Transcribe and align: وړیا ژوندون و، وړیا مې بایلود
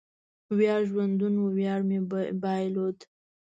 وړیا 0.51 0.75
ژوندون 0.89 1.33
و، 1.37 1.41
وړیا 1.47 1.75
مې 1.87 1.99
بایلود 2.41 2.97